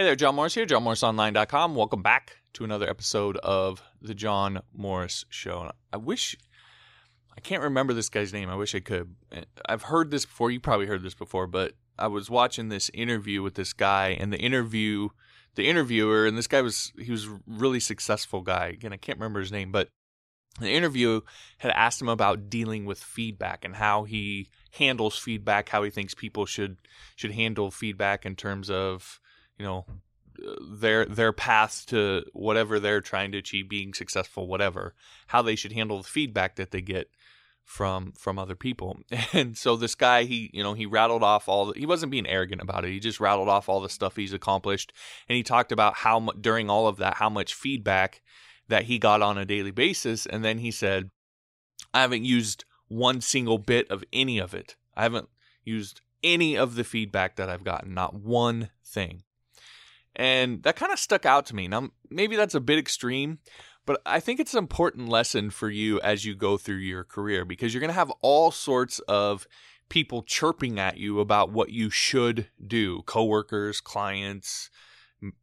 [0.00, 1.74] Hey there, John Morris here, johnmorrisonline.com.
[1.74, 5.70] Welcome back to another episode of The John Morris Show.
[5.92, 6.34] I wish,
[7.36, 8.48] I can't remember this guy's name.
[8.48, 9.14] I wish I could.
[9.68, 10.50] I've heard this before.
[10.50, 14.32] You probably heard this before, but I was watching this interview with this guy, and
[14.32, 15.10] the interview,
[15.56, 18.68] the interviewer, and this guy was, he was a really successful guy.
[18.68, 19.90] Again, I can't remember his name, but
[20.58, 21.20] the interview
[21.58, 26.14] had asked him about dealing with feedback and how he handles feedback, how he thinks
[26.14, 26.78] people should
[27.16, 29.20] should handle feedback in terms of
[29.60, 29.84] you know
[30.62, 34.94] their their path to whatever they're trying to achieve being successful whatever
[35.28, 37.10] how they should handle the feedback that they get
[37.70, 38.98] from from other people.
[39.32, 42.26] And so this guy he you know he rattled off all the, he wasn't being
[42.26, 42.90] arrogant about it.
[42.90, 44.92] He just rattled off all the stuff he's accomplished.
[45.28, 48.22] And he talked about how during all of that how much feedback
[48.66, 50.26] that he got on a daily basis.
[50.26, 51.10] And then he said
[51.94, 54.74] i haven't used one single bit of any of it.
[54.96, 55.28] I haven't
[55.64, 59.22] used any of the feedback that i've gotten not one thing
[60.16, 61.68] and that kind of stuck out to me.
[61.68, 63.38] Now, maybe that's a bit extreme,
[63.86, 67.44] but I think it's an important lesson for you as you go through your career
[67.44, 69.46] because you're going to have all sorts of
[69.88, 74.70] people chirping at you about what you should do coworkers, clients,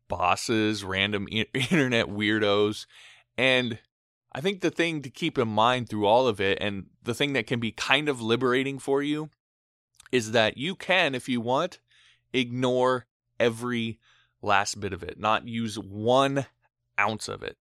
[0.08, 2.86] bosses, random internet weirdos.
[3.38, 3.80] And
[4.34, 7.34] I think the thing to keep in mind through all of it, and the thing
[7.34, 9.30] that can be kind of liberating for you,
[10.12, 11.80] is that you can, if you want,
[12.34, 13.08] ignore
[13.40, 14.00] every
[14.48, 16.48] last bit of it, not use one
[17.00, 17.58] ounce of it.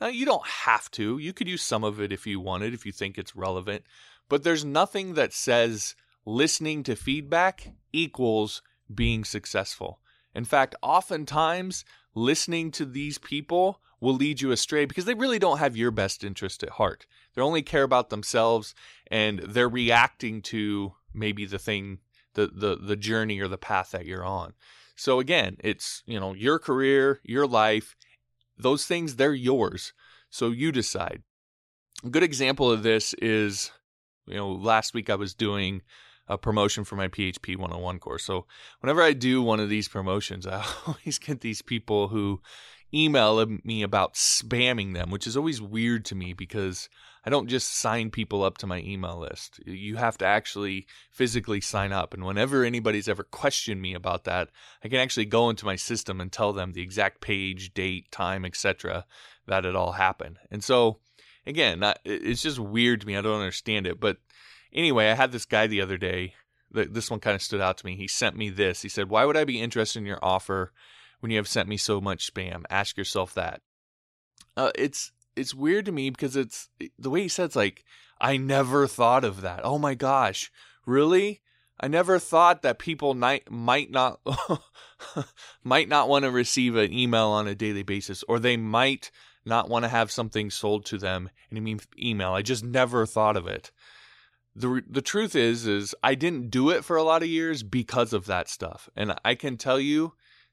[0.00, 1.18] Now, you don't have to.
[1.18, 3.84] You could use some of it if you wanted, if you think it's relevant.
[4.28, 8.62] But there's nothing that says listening to feedback equals
[8.92, 10.00] being successful.
[10.34, 11.84] In fact, oftentimes
[12.14, 16.24] listening to these people will lead you astray because they really don't have your best
[16.24, 17.06] interest at heart.
[17.34, 18.74] They only care about themselves
[19.10, 21.98] and they're reacting to maybe the thing,
[22.34, 24.54] the, the, the journey or the path that you're on.
[25.02, 27.96] So again, it's, you know, your career, your life,
[28.56, 29.92] those things, they're yours.
[30.30, 31.24] So you decide.
[32.04, 33.72] A good example of this is,
[34.28, 35.82] you know, last week I was doing
[36.28, 38.22] a promotion for my PHP 101 course.
[38.22, 38.46] So
[38.78, 42.40] whenever I do one of these promotions, I always get these people who
[42.94, 46.88] email me about spamming them, which is always weird to me because
[47.24, 49.60] I don't just sign people up to my email list.
[49.64, 52.14] You have to actually physically sign up.
[52.14, 54.48] And whenever anybody's ever questioned me about that,
[54.82, 58.44] I can actually go into my system and tell them the exact page, date, time,
[58.44, 59.06] etc.
[59.46, 60.38] that it all happened.
[60.50, 60.98] And so,
[61.46, 63.16] again, it's just weird to me.
[63.16, 64.00] I don't understand it.
[64.00, 64.18] But
[64.72, 66.34] anyway, I had this guy the other day.
[66.72, 67.96] This one kind of stood out to me.
[67.96, 68.82] He sent me this.
[68.82, 70.72] He said, Why would I be interested in your offer
[71.22, 72.64] when you have sent me so much spam?
[72.68, 73.62] Ask yourself that.
[74.56, 76.68] Uh, it's it's weird to me because it's
[76.98, 77.84] the way he it's like
[78.20, 79.60] I never thought of that.
[79.64, 80.50] Oh my gosh,
[80.84, 81.40] really?
[81.80, 84.20] I never thought that people might might not
[85.64, 89.10] might not want to receive an email on a daily basis, or they might
[89.44, 92.32] not want to have something sold to them in an email.
[92.32, 93.72] I just never thought of it.
[94.54, 98.12] the The truth is, is I didn't do it for a lot of years because
[98.12, 100.12] of that stuff, and I can tell you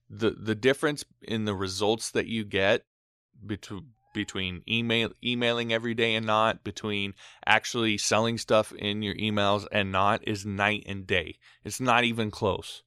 [0.10, 2.86] the the difference in the results that you get
[3.46, 7.14] between between email emailing every day and not between
[7.46, 11.38] actually selling stuff in your emails and not is night and day.
[11.64, 12.82] It's not even close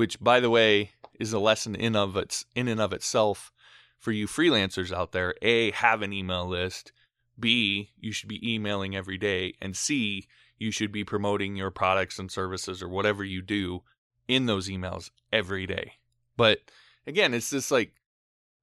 [0.00, 3.52] which by the way is a lesson in of its in and of itself
[3.98, 5.34] for you freelancers out there.
[5.42, 6.92] A have an email list.
[7.38, 9.52] B you should be emailing every day.
[9.60, 10.26] And c
[10.56, 13.82] you should be promoting your products and services or whatever you do
[14.26, 15.99] in those emails every day
[16.40, 16.58] but
[17.06, 17.92] again it's just like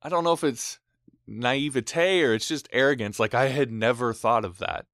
[0.01, 0.79] i don't know if it's
[1.27, 3.19] naivete or it's just arrogance.
[3.19, 4.85] Like I had never thought of that.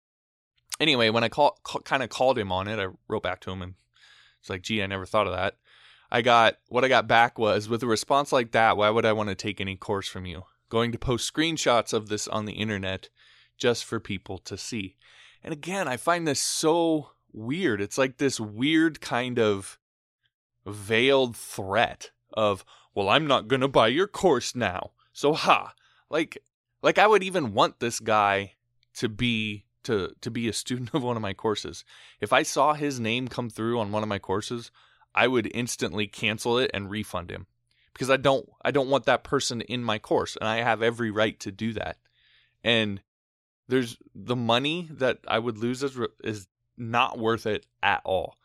[0.79, 3.51] Anyway, when I call, call kind of called him on it, I wrote back to
[3.51, 3.75] him and
[4.41, 5.55] it's like, gee, I never thought of that.
[6.11, 9.13] I got what I got back was with a response like that, why would I
[9.13, 10.43] want to take any course from you?
[10.69, 13.09] Going to post screenshots of this on the internet
[13.57, 14.97] just for people to see.
[15.43, 17.81] And again, I find this so weird.
[17.81, 19.79] It's like this weird kind of
[20.65, 24.91] veiled threat of, well, I'm not going to buy your course now.
[25.13, 25.73] So, ha,
[26.09, 26.37] like
[26.81, 28.53] like I would even want this guy
[28.95, 31.83] to be to to be a student of one of my courses.
[32.19, 34.71] If I saw his name come through on one of my courses,
[35.15, 37.47] I would instantly cancel it and refund him
[37.93, 41.11] because I don't I don't want that person in my course and I have every
[41.11, 41.97] right to do that.
[42.63, 43.01] And
[43.67, 46.47] there's the money that I would lose is, is
[46.77, 48.37] not worth it at all.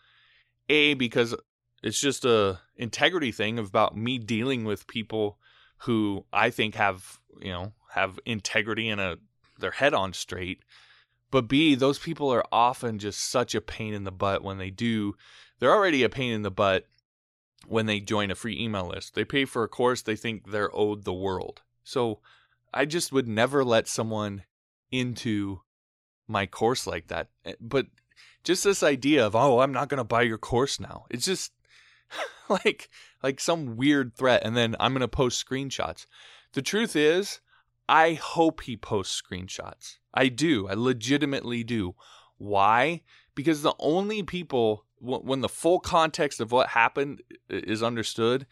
[0.69, 1.35] A because
[1.83, 5.39] it's just a integrity thing about me dealing with people
[5.79, 9.19] who I think have you know have integrity and a
[9.59, 10.61] their head on straight.
[11.31, 14.71] But B, those people are often just such a pain in the butt when they
[14.71, 15.15] do.
[15.59, 16.87] They're already a pain in the butt
[17.67, 19.15] when they join a free email list.
[19.15, 21.63] They pay for a course they think they're owed the world.
[21.85, 22.21] So
[22.73, 24.45] I just would never let someone
[24.91, 25.61] into
[26.27, 27.29] my course like that.
[27.45, 27.87] Eh, but
[28.45, 31.05] just this idea of, oh, I'm not going to buy your course now.
[31.11, 31.53] It's just
[32.49, 32.89] like
[33.23, 36.07] like some weird threat and then I'm going to post screenshots.
[36.53, 37.41] The truth is,
[37.89, 39.99] I hope he posts screenshots.
[40.15, 40.69] I do.
[40.69, 41.95] I legitimately do.
[42.37, 43.03] Why?
[43.35, 48.47] Because the only people when the full context of what happened is understood,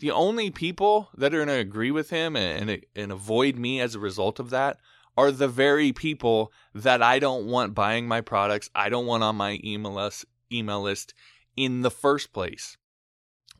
[0.00, 3.80] the only people that are going to agree with him and, and, and avoid me
[3.80, 4.78] as a result of that
[5.16, 8.70] are the very people that I don't want buying my products.
[8.74, 11.14] I don't want on my email list, email list
[11.56, 12.76] in the first place.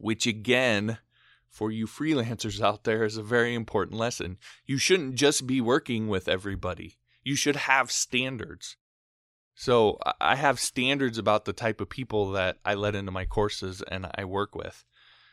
[0.02, 0.98] Which again,
[1.48, 4.36] for you freelancers out there is a very important lesson.
[4.66, 6.98] You shouldn't just be working with everybody.
[7.22, 8.76] You should have standards.
[9.54, 13.80] So I have standards about the type of people that I let into my courses
[13.86, 14.84] and I work with.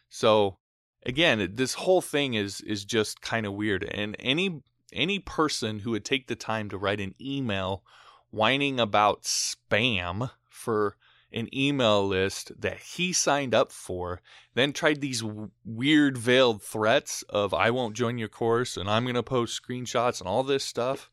[0.07, 0.59] So
[1.03, 3.83] again, this whole thing is is just kind of weird.
[3.83, 4.61] And any
[4.93, 7.83] any person who would take the time to write an email
[8.29, 10.95] whining about spam for
[11.31, 14.21] an email list that he signed up for,
[14.55, 19.03] then tried these w- weird veiled threats of I won't join your course and I'm
[19.03, 21.11] going to post screenshots and all this stuff.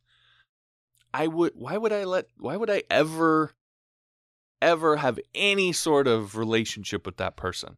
[1.13, 3.53] I would why would I let why would I ever
[4.61, 7.77] ever have any sort of relationship with that person?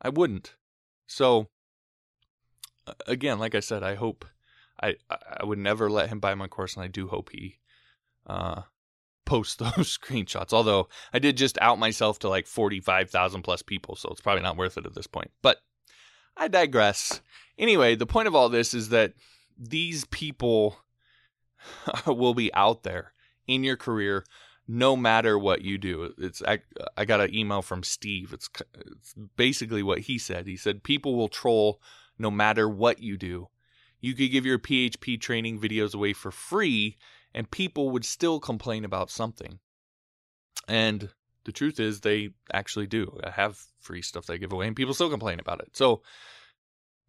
[0.00, 0.54] I wouldn't.
[1.06, 1.48] So
[3.06, 4.24] again, like I said, I hope
[4.80, 7.58] I I would never let him buy my course, and I do hope he
[8.26, 8.62] uh,
[9.28, 10.52] posts those screenshots.
[10.52, 14.20] Although I did just out myself to like forty five thousand plus people, so it's
[14.20, 15.30] probably not worth it at this point.
[15.42, 15.58] But
[16.36, 17.20] I digress.
[17.56, 19.14] Anyway, the point of all this is that
[19.56, 20.78] these people
[22.06, 23.12] will be out there
[23.46, 24.24] in your career
[24.68, 26.12] no matter what you do.
[26.18, 26.60] It's I,
[26.96, 28.32] I got an email from Steve.
[28.32, 30.46] It's, it's basically what he said.
[30.46, 31.80] He said people will troll
[32.18, 33.48] no matter what you do.
[34.00, 36.96] You could give your PHP training videos away for free
[37.34, 39.58] and people would still complain about something.
[40.66, 41.10] And
[41.44, 43.18] the truth is they actually do.
[43.24, 45.76] I have free stuff they give away and people still complain about it.
[45.76, 46.02] So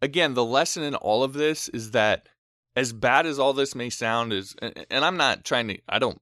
[0.02, 2.28] again, the lesson in all of this is that
[2.76, 6.20] as bad as all this may sound is and I'm not trying to I don't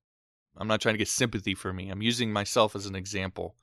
[0.56, 1.88] I'm not trying to get sympathy for me.
[1.88, 3.56] I'm using myself as an example.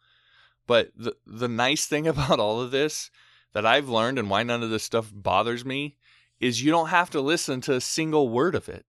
[0.67, 3.11] But the the nice thing about all of this
[3.53, 5.97] that I've learned and why none of this stuff bothers me
[6.39, 8.85] is you don't have to listen to a single word of it.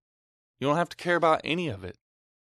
[0.58, 1.96] You don't have to care about any of it.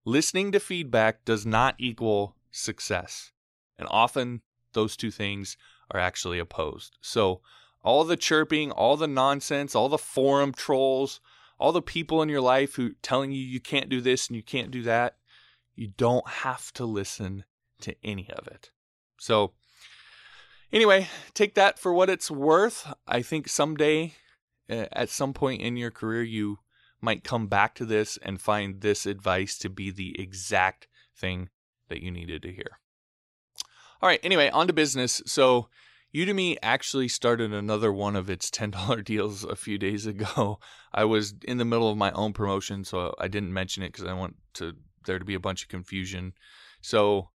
[0.06, 3.32] Listening to feedback does not equal success.
[3.78, 4.42] And often
[4.74, 5.58] those two things
[5.92, 6.98] are actually opposed.
[7.02, 7.42] So
[7.84, 11.20] all the chirping, all the nonsense, all the forum trolls,
[11.60, 14.44] all the people in your life who telling you you can't do this and you
[14.44, 15.18] can't do that,
[15.76, 17.44] you don't have to listen
[17.82, 18.72] to any of it.
[19.20, 19.54] So
[20.72, 22.92] anyway, take that for what it's worth.
[23.08, 24.14] I think someday
[24.70, 26.60] at some point in your career you
[27.02, 31.50] might come back to this and find this advice to be the exact thing
[31.90, 32.80] that you needed to hear.
[34.02, 35.22] All right, anyway, on to business.
[35.26, 35.70] So
[36.14, 40.60] Udemy actually started another one of its $10 deals a few days ago.
[40.94, 44.06] I was in the middle of my own promotion, so I didn't mention it because
[44.06, 44.74] I want to
[45.06, 46.34] there to be a bunch of confusion.
[46.82, 47.30] So,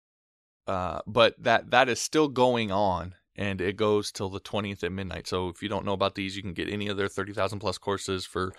[0.68, 4.92] uh, but that that is still going on, and it goes till the 20th at
[4.92, 5.28] midnight.
[5.28, 7.78] So if you don't know about these, you can get any of their 30,000 plus
[7.78, 8.54] courses for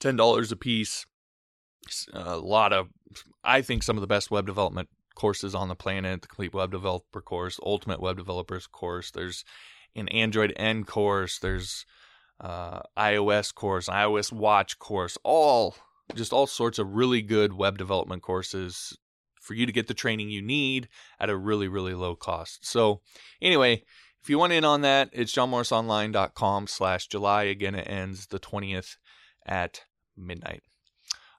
[0.00, 1.04] $10 a piece.
[2.12, 2.88] A lot of,
[3.44, 6.70] I think, some of the best web development courses on the planet the complete web
[6.70, 9.44] developer course ultimate web developers course there's
[9.96, 11.84] an android n course there's
[12.40, 15.74] uh, ios course ios watch course all
[16.14, 18.96] just all sorts of really good web development courses
[19.40, 20.86] for you to get the training you need
[21.18, 23.00] at a really really low cost so
[23.40, 23.82] anyway
[24.26, 28.96] if you want in on that it's johnmorrisonline.com slash july again it ends the 20th
[29.46, 29.82] at
[30.16, 30.62] midnight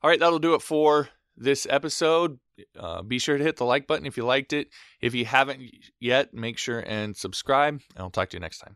[0.02, 2.40] all right that'll do it for this episode.
[2.78, 4.70] Uh, be sure to hit the like button if you liked it.
[5.00, 5.62] If you haven't
[6.00, 8.76] yet, make sure and subscribe, and I'll talk to you next time.